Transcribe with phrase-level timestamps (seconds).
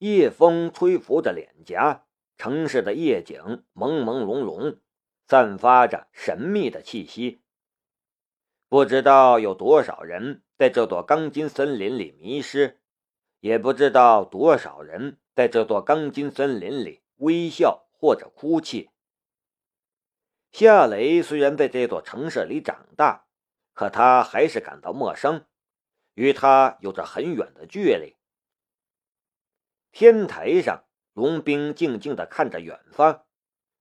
[0.00, 2.06] 夜风吹拂着脸颊，
[2.38, 4.78] 城市的夜景朦朦胧胧，
[5.26, 7.42] 散发着神秘的气息。
[8.66, 12.80] 不知道有多少人在这座钢筋森林里迷失，
[13.40, 18.88] 也不知道多少人在这座钢筋森林里微笑或者哭泣。
[20.50, 23.26] 夏雷虽然在这座城市里长大，
[23.74, 25.44] 可他还是感到陌生，
[26.14, 28.16] 与他有着很远的距离。
[29.92, 33.26] 天台上，龙兵静静地看着远方，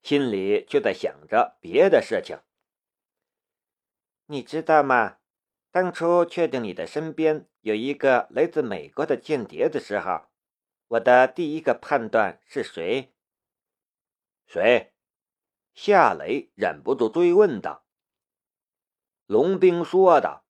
[0.01, 2.39] 心里却在想着别的事情。
[4.25, 5.17] 你知道吗？
[5.71, 10.25] 当初确定你的身边有一个来自美国的间谍的时候，
[10.87, 13.13] 我的第一个判断是谁？
[14.47, 14.93] 谁？
[15.75, 17.85] 夏雷忍不住追问道。
[19.27, 20.43] 龙兵说道：“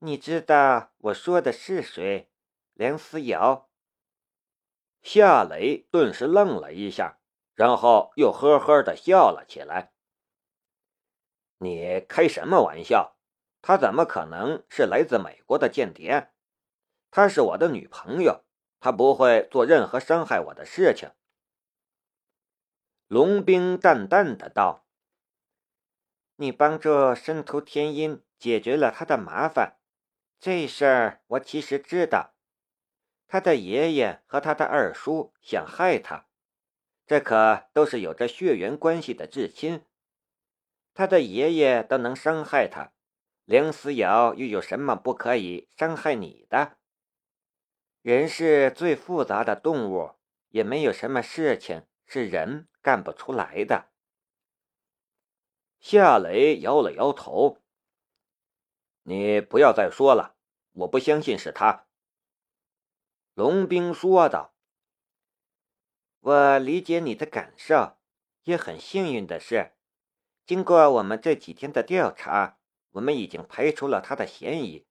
[0.00, 2.28] 你知道我说的是谁？
[2.74, 3.70] 梁思瑶。”
[5.02, 7.18] 夏雷顿时愣了一下，
[7.54, 9.92] 然后又呵呵的笑了起来。
[11.58, 13.16] “你开什么玩笑？
[13.60, 16.32] 她怎么可能是来自美国的间谍？
[17.10, 18.44] 她是我的女朋友，
[18.80, 21.10] 她不会做任何伤害我的事情。”
[23.08, 24.86] 龙兵淡淡的道
[26.36, 29.78] ：“你帮助申屠天音解决了他的麻烦，
[30.40, 32.31] 这事儿我其实知道。”
[33.32, 36.26] 他的爷爷和他的二叔想害他，
[37.06, 39.86] 这可都是有着血缘关系的至亲。
[40.92, 42.92] 他的爷爷都能伤害他，
[43.46, 46.76] 梁思瑶又有什么不可以伤害你的？
[48.02, 50.16] 人是最复杂的动物，
[50.50, 53.88] 也没有什么事情是人干不出来的。
[55.80, 57.62] 夏雷摇了摇头
[59.04, 60.36] ：“你不要再说了，
[60.72, 61.86] 我不相信是他。”
[63.34, 64.54] 龙兵说道
[66.20, 67.96] ：“我理解你的感受，
[68.44, 69.72] 也很幸运的是，
[70.44, 72.58] 经过我们这几天的调查，
[72.90, 74.86] 我们已经排除了他的嫌疑。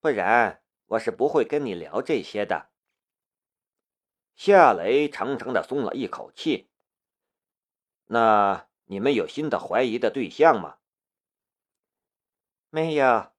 [0.00, 2.70] 不然，我是不会跟你聊这些的。”
[4.34, 6.68] 夏雷长长的松了一口气。
[8.06, 10.78] 那你们有新的怀疑的对象吗？
[12.68, 13.30] 没有，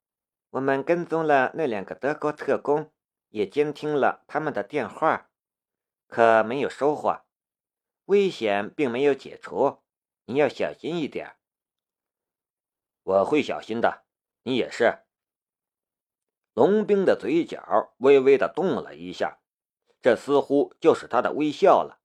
[0.52, 2.94] 我们跟踪了那两个德国特工。
[3.36, 5.30] 也监听了他们的电话，
[6.08, 7.26] 可没有收获，
[8.06, 9.84] 危险并没有解除，
[10.24, 11.36] 你要小心一点。
[13.04, 14.06] 我会小心的，
[14.44, 15.00] 你也是。
[16.54, 19.42] 龙兵的嘴角微微的动了一下，
[20.02, 22.02] 这似乎就是他的微笑了。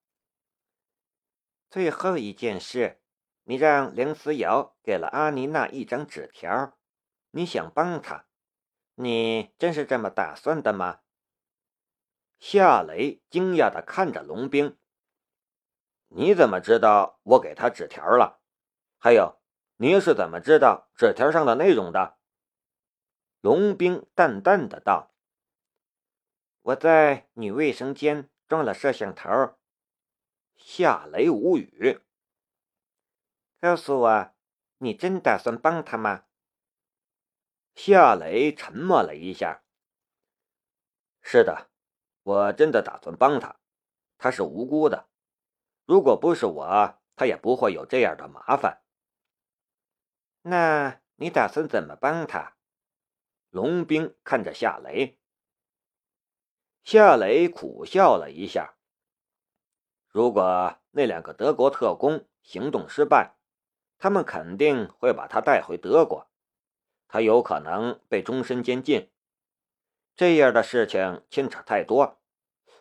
[1.71, 3.01] 最后一件事，
[3.45, 6.77] 你让梁思瑶给了阿妮娜一张纸条，
[7.31, 8.27] 你想帮她，
[8.97, 11.03] 你真是这么打算的吗？
[12.41, 14.79] 夏雷惊讶的看着龙兵
[16.09, 18.41] ：“你怎么知道我给他纸条了？
[18.97, 19.39] 还有，
[19.77, 22.19] 你是怎么知道纸条上的内容的？”
[23.43, 25.15] 龙兵淡淡的道
[26.63, 29.29] ：“我在女卫生间装了摄像头。”
[30.57, 32.01] 夏雷无语
[33.61, 34.35] ：“告诉我，
[34.79, 36.25] 你真打算帮他吗？”
[37.77, 39.63] 夏雷沉默了一下
[41.21, 41.69] ：“是的。”
[42.23, 43.57] 我真的打算帮他，
[44.19, 45.09] 他是无辜的。
[45.85, 48.83] 如果不是我，他也不会有这样的麻烦。
[50.43, 52.57] 那你打算怎么帮他？
[53.51, 55.19] 龙兵看着夏雷，
[56.85, 58.77] 夏雷苦笑了一下。
[60.09, 63.37] 如果那两个德国特工行动失败，
[63.99, 66.31] 他们肯定会把他带回德国，
[67.09, 69.11] 他有可能被终身监禁。
[70.21, 72.21] 这样的事情牵扯太多，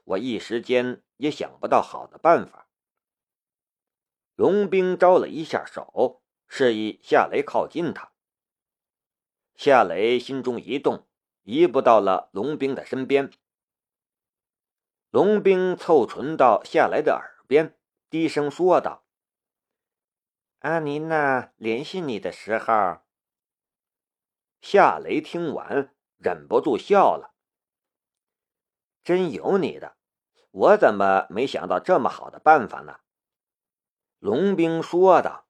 [0.04, 2.68] 我一时间也想不到好的办法。
[4.36, 8.12] 龙兵招了一下手，示意夏雷靠近他。
[9.56, 11.08] 夏雷心中一动，
[11.44, 13.32] 移步到了龙兵的身边。
[15.10, 17.80] 龙兵凑唇到夏雷的耳边，
[18.10, 19.06] 低声说道
[20.60, 22.98] ：“阿妮娜联系你的时候。”
[24.60, 25.96] 夏雷听完。
[26.22, 27.34] 忍不住笑了，
[29.10, 29.98] 真有你的！
[30.52, 33.00] 我怎么没想到这么好的办法呢？
[34.20, 35.48] 龙兵说道：“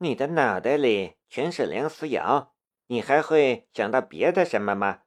[0.00, 2.54] 你的脑袋里全是梁思瑶，
[2.86, 5.02] 你还会想到别的什么吗？”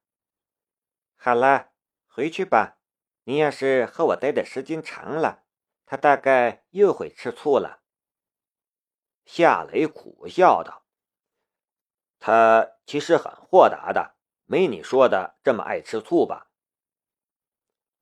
[1.17, 1.71] 好了，
[2.05, 2.77] 回去吧。
[3.23, 5.43] 你要是和我待的时间长了，
[5.87, 7.81] 他大概又会吃醋了。”
[9.25, 10.85] 夏雷苦笑道
[12.19, 14.13] ：“他其实很豁达的。”
[14.45, 16.51] 没你说的这么爱吃醋吧？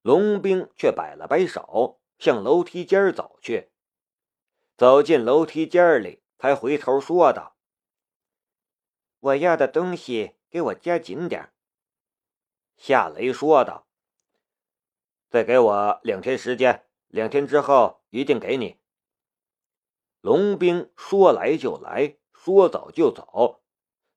[0.04, 3.72] 龙兵却摆了摆手，向楼梯间走去。
[4.76, 7.56] 走进楼梯间里，才回头说道
[9.20, 11.54] ：“我要的东西给我加紧点。”
[12.78, 13.88] 夏雷说道
[15.30, 18.80] ：“再给我两天时间，两天之后一定给你。”
[20.22, 23.62] 龙兵说来就来，说走就走，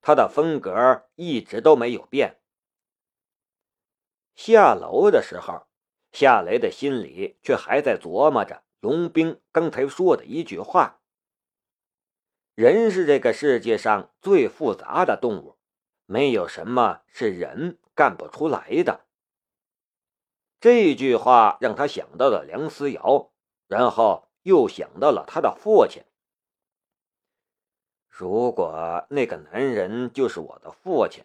[0.01, 2.41] 他的风格一直都没有变。
[4.35, 5.67] 下楼的时候。
[6.15, 11.01] 夏雷的心里却还在琢磨着龙兵刚才说的一句话
[12.55, 15.59] ：“人是这个世界上最复杂的动物，
[16.07, 19.07] 没有什么是人干不出来的。”
[20.61, 23.33] 这句话让他想到了梁思瑶，
[23.67, 26.05] 然后又想到了他的父亲。
[28.09, 31.25] 如果那个男人就是我的父亲，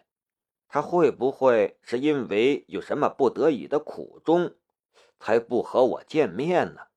[0.66, 4.56] 他会不会是因为有什么不得已的苦衷？
[5.20, 6.88] 才不和我见面呢。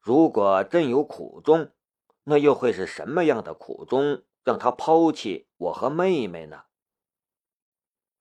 [0.00, 1.72] 如果真有苦衷，
[2.24, 6.64] 那又会是什么样的苦衷，让他抛弃我和妹妹呢？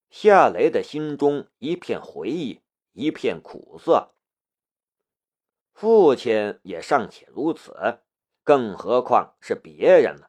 [0.10, 2.62] 夏雷的心中一片回忆，
[2.94, 4.16] 一片苦涩。
[5.74, 8.00] 父亲也尚且如此，
[8.44, 10.28] 更何况是别人呢？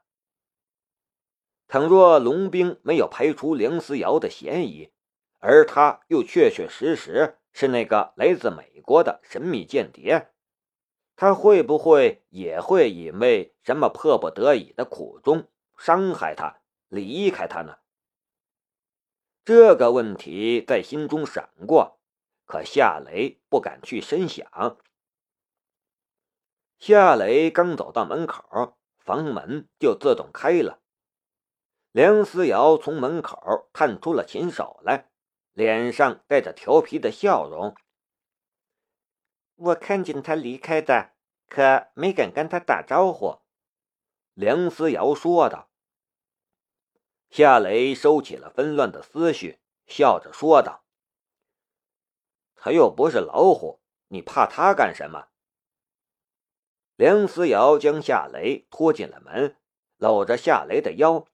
[1.67, 4.93] 倘若龙兵没有排除梁思瑶的嫌疑，
[5.39, 7.38] 而他又确确实实……
[7.53, 10.31] 是那个来自美国的神秘间谍，
[11.17, 17.79] 他会不会也会因为什么迫不得已的苦衷伤害他、离开他呢？
[19.45, 21.99] 这个问题在心中闪过，
[22.45, 24.77] 可夏雷不敢去深想。
[26.79, 30.81] 夏雷刚走到门口，房门就自动开了，
[31.93, 35.11] 梁思瑶从门口探出了琴手来。
[35.59, 37.75] 脸上带着调皮的笑容。
[39.57, 41.17] 我看见他离开的，
[41.49, 43.41] 可没敢跟他打招呼。
[44.35, 45.69] 梁思瑶说道。
[47.29, 49.59] 夏雷收起了纷乱的思绪，
[49.89, 50.85] 笑着说道
[52.55, 55.27] ：“他又不是老虎，你怕他干什么？”
[56.95, 59.57] 梁思瑶将夏雷拖进了门，
[59.97, 61.27] 搂着夏雷的腰：“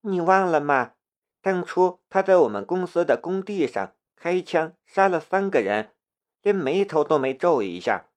[0.00, 0.94] 你忘了吗？”
[1.48, 5.94] 当初他在我们公司的工地上开枪杀了三个人，
[6.42, 8.10] 连眉头都没皱一下。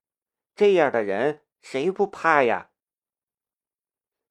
[0.54, 2.72] 这样的人谁不怕呀？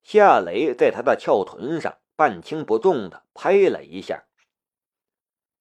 [0.03, 4.27] 夏雷在他的翘臀上半轻不重的拍了一下。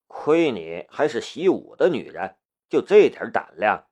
[0.07, 2.35] 亏你还是习武的女人，
[2.67, 3.87] 就这点胆量。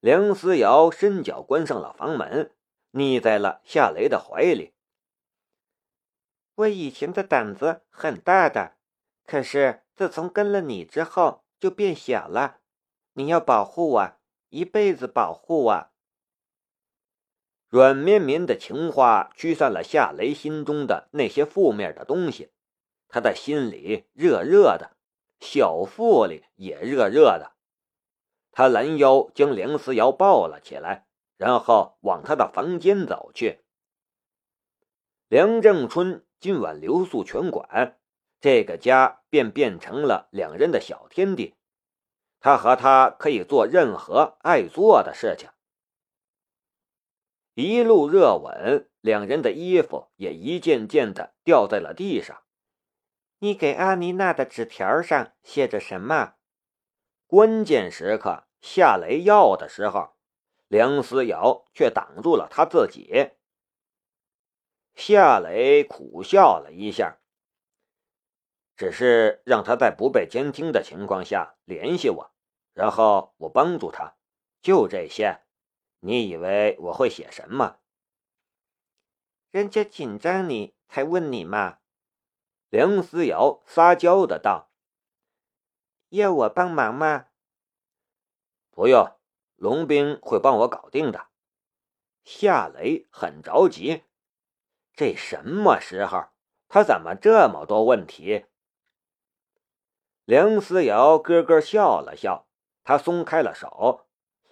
[0.00, 2.52] 梁思瑶伸脚关上了房门，
[2.90, 4.74] 腻在了夏雷的怀里。
[6.60, 8.76] 我以前的胆子很大的，
[9.24, 12.58] 可是自从跟了你之后就变小了。
[13.14, 14.12] 你要保护我，
[14.50, 15.90] 一辈子保护我。
[17.68, 22.50] 软绵绵的情话驱散了夏雷心中的那些负面的东西，
[23.08, 24.96] 他的心里热热的，
[25.40, 27.52] 小腹里也热热的。
[28.52, 31.06] 他拦腰将梁思瑶抱了起来，
[31.36, 33.60] 然后往他的房间走去。
[35.28, 36.26] 梁正春。
[36.40, 37.98] 今晚留宿全馆，
[38.40, 41.54] 这个家便变成了两人的小天地。
[42.40, 45.50] 他和他可以做任何爱做的事情。
[47.52, 52.42] 一路热吻，两人的衣服也一件件的掉在了地上。
[53.40, 56.36] 你给阿妮娜的纸条上写着什么？
[57.26, 60.16] 关键时刻，下雷要的时候，
[60.68, 63.32] 梁思瑶却挡住了他自己。
[65.00, 67.20] 夏雷苦笑了一下，
[68.76, 72.30] 只是让他在不被监听的情况下联系我，
[72.74, 74.18] 然后我帮助他，
[74.60, 75.40] 就这些。
[76.00, 77.78] 你以为我会写什么？
[79.50, 81.78] 人家紧张你才问你嘛。
[82.68, 84.70] 梁思瑶撒娇的道
[86.10, 87.28] ：“要我帮忙吗？”
[88.70, 89.18] 不用，
[89.56, 91.28] 龙兵会帮我搞定的。
[92.22, 94.04] 夏雷很着急。
[95.00, 96.26] 这什么时候？
[96.68, 98.44] 他怎么这么多问题？
[100.26, 102.46] 梁思瑶咯咯笑了笑，
[102.84, 104.06] 他松开了手，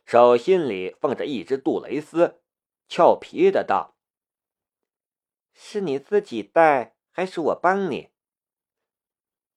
[0.06, 2.40] 手心里放着一只杜蕾斯，
[2.88, 3.94] 俏皮的道
[5.52, 8.08] ：“是你自己戴，还是我帮你？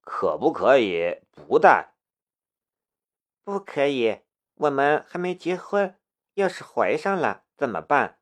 [0.02, 1.94] 可不可以不戴？
[3.46, 4.20] 不可以，
[4.56, 5.98] 我们还没结婚，
[6.34, 8.20] 要是怀上了怎么办？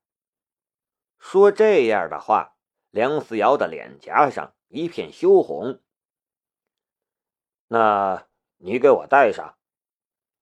[1.18, 2.58] 说这样的话。”
[2.91, 5.81] 梁思瑶的脸颊上一片羞红。
[7.67, 8.27] 那
[8.58, 9.58] 你给我戴上。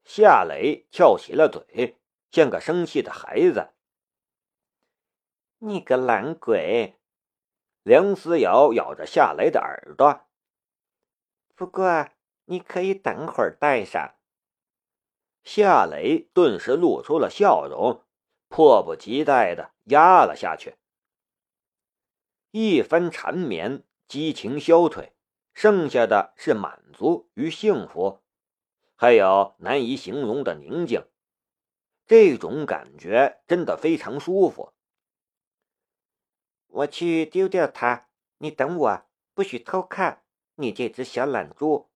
[0.03, 1.97] 夏雷翘起了嘴，
[2.31, 3.73] 像个生气的孩子。
[5.57, 6.97] 你个懒鬼！
[7.83, 10.21] 梁思瑶咬着夏雷的耳朵。
[11.55, 12.07] 不过
[12.45, 14.15] 你可以等会儿戴上。
[15.43, 18.05] 夏雷顿时露出了笑容，
[18.47, 20.77] 迫不及待的压了下去。
[22.59, 25.13] 一番缠绵，激情消退，
[25.53, 28.23] 剩下的是满足与幸福。
[28.95, 31.05] 还有难以形容的宁静，
[32.07, 34.73] 这种感觉真的非常舒服。
[36.65, 38.09] 我去丢掉它，
[38.39, 39.03] 你等我，
[39.35, 40.23] 不许偷看，
[40.55, 41.91] 你这只小懒猪。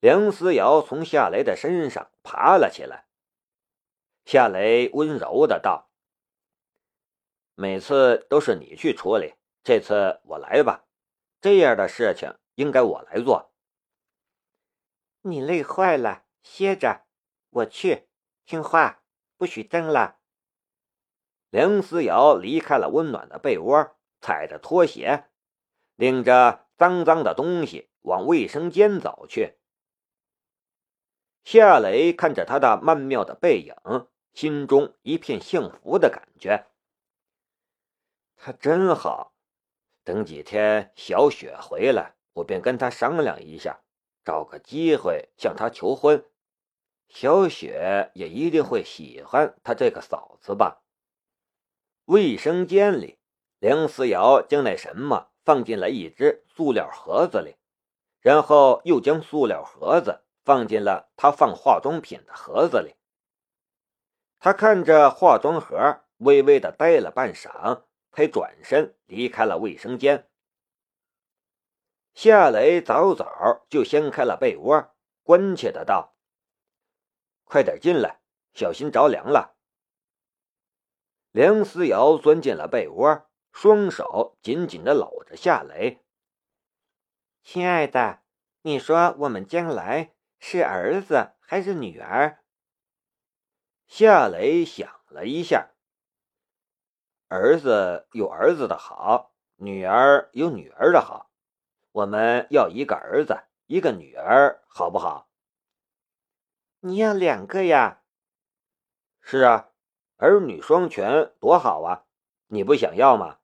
[0.00, 3.06] 梁思瑶从夏雷的身上爬了起来。
[4.24, 5.92] 夏雷温柔的道
[7.58, 9.34] ：“每次都是你去处理，
[9.64, 10.84] 这次我来吧。
[11.40, 13.52] 这样的事情应该我来做。”
[15.22, 17.06] 你累坏了，歇着。
[17.50, 18.08] 我去，
[18.44, 19.02] 听话，
[19.38, 20.18] 不许争了。
[21.48, 25.24] 梁思瑶离开了温暖的被窝，踩着拖鞋，
[25.94, 29.56] 拎着脏脏的东西往卫生间走去。
[31.42, 33.74] 夏雷看着他的曼妙的背影，
[34.34, 36.66] 心中一片幸福的感觉。
[38.46, 39.34] 他真好。
[40.04, 43.80] 等几天小雪回来，我便跟他商量一下。
[44.24, 46.24] 找个机会向她求婚，
[47.08, 50.84] 小雪也一定会喜欢他这个嫂子吧。
[52.04, 53.18] 卫生间里，
[53.58, 57.56] 梁思瑶将那什么放进了一只塑料盒子里，
[58.20, 62.94] 然后又将塑料盒子放进了她放化妆品的盒子里。
[64.38, 67.82] 他看着化妆盒，微微的呆了半晌，
[68.16, 70.26] 才转身离开了卫生间。
[72.14, 76.16] 夏雷早早就掀开了被窝，关切的道
[77.44, 78.22] ：“快点进来，
[78.54, 79.58] 小心着凉了。”
[81.30, 86.02] 梁思瑶钻进了被窝，双手紧紧的搂着夏雷。
[87.44, 88.22] “亲爱的，
[88.62, 92.42] 你说我们将来是儿子还是女儿？”
[93.86, 95.72] 夏雷想了一下
[97.28, 101.30] ：“儿子有儿子的好，女儿有女儿的好。”
[101.92, 105.30] 我们要一个儿子，一个女儿，好不好？
[106.80, 108.02] 你要两个呀？
[109.18, 109.70] 是啊，
[110.18, 112.04] 儿女双全多好啊！
[112.48, 113.38] 你不想要吗？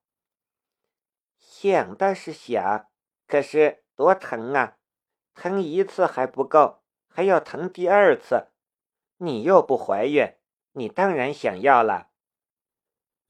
[1.38, 2.86] 想倒是想，
[3.26, 4.76] 可是多疼啊！
[5.34, 8.48] 疼一次还不够，还要疼第二次。
[9.16, 10.36] 你又不怀孕，
[10.72, 12.10] 你当然想要了。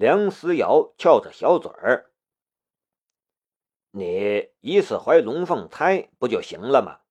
[0.02, 2.10] 梁思瑶翘着小嘴儿。
[3.92, 7.02] 你一次怀龙凤胎不就行了吗？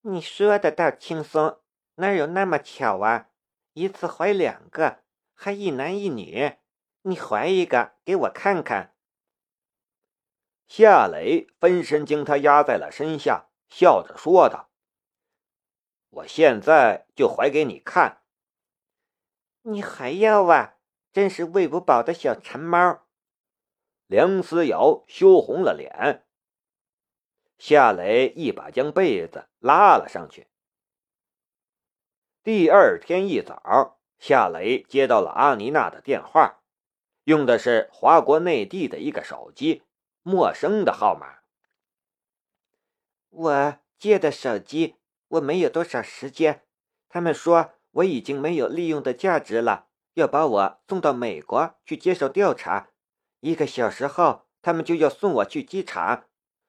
[0.00, 1.60] 你说的倒轻松，
[1.94, 3.30] 哪有那么巧啊？
[3.74, 6.56] 一次怀两个，还一男一女，
[7.02, 8.96] 你怀一个给我看看。
[10.66, 14.72] 夏雷分身将他压在了身下，笑着说道
[16.10, 18.24] ：“我现在就怀给你看。”
[19.62, 20.72] 你还要啊？
[21.16, 23.06] 真是喂不饱的小馋猫。
[24.06, 26.26] 梁思瑶羞红了脸，
[27.56, 30.48] 夏雷一把将被子拉了上去。
[32.42, 36.60] 第二天一早，夏雷接到了阿妮娜的电话，
[37.24, 39.84] 用的是华国内地的一个手机，
[40.20, 41.38] 陌生的号码。
[43.30, 44.96] 我借的手机，
[45.28, 46.66] 我没有多少时间。
[47.08, 52.88] 他们说我已经没有利用的价值了，要把我送到美国去接受调查。
[53.40, 56.24] 一个小时后，他们就要送我去机场。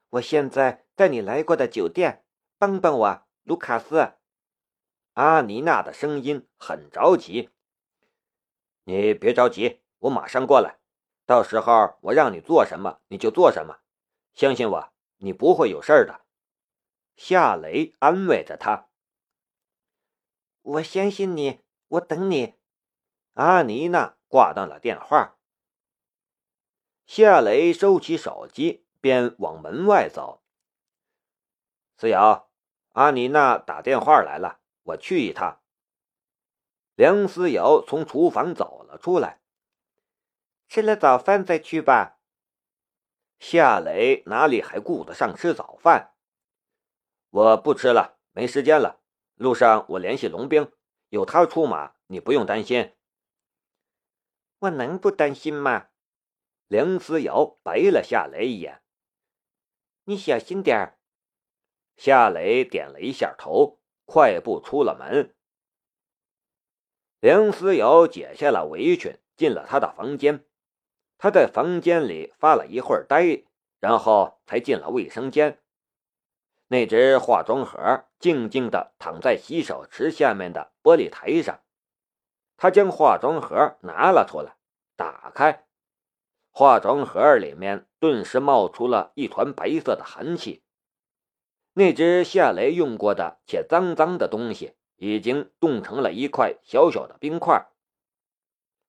[0.09, 2.25] 我现在在你来过的酒店，
[2.57, 4.15] 帮帮我，卢卡斯。
[5.13, 7.49] 阿妮娜的声音很着急。
[8.83, 10.79] 你别着急，我马上过来。
[11.25, 13.79] 到时候我让你做什么，你就做什么。
[14.33, 16.25] 相信我，你不会有事的。
[17.15, 18.89] 夏雷安慰着他。
[20.61, 22.56] 我相信你，我等你。
[23.37, 25.37] 阿妮娜挂断了电话。
[27.05, 30.41] 夏雷收起手机，便往门外走。
[31.97, 32.49] 思瑶，
[32.93, 35.61] 阿妮娜打电话来了，我去一趟。
[36.95, 39.39] 梁思瑶从厨房走了出来。
[40.67, 42.17] 吃了早饭再去吧。
[43.37, 46.15] 夏雷哪里还顾得上吃早饭？
[47.29, 48.99] 我不吃了，没时间了。
[49.35, 50.71] 路上我联系龙兵，
[51.09, 52.95] 有他出马，你不用担心。
[54.59, 55.87] 我能不担心吗？
[56.67, 58.81] 梁思瑶白了夏雷一眼
[60.05, 60.97] ：“你小心点儿。”
[61.95, 65.33] 夏雷点了一下头，快步出了门。
[67.19, 70.45] 梁思瑶解下了围裙，进了他的房间。
[71.17, 73.43] 他在房间里发了一会儿呆，
[73.79, 75.59] 然后才进了卫生间。
[76.67, 81.61] 那只化妆盒静静地躺在洗手池下面的玻璃台上。
[82.57, 84.57] 他将化妆盒拿了出来，
[84.97, 85.65] 打开，
[86.51, 90.63] 化妆盒里面顿时冒出了一团白色的寒气。
[91.73, 94.73] 那只夏雷用过的且脏脏的东西。
[94.99, 97.67] 已经冻成了一块小小的冰块。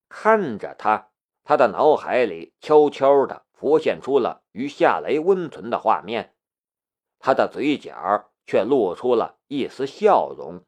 [0.08, 1.10] 看着他，
[1.44, 6.34] 他的脑海里悄悄地浮现出了与夏雷温存的画面，
[7.18, 10.64] 他的嘴角却露出了一丝笑容。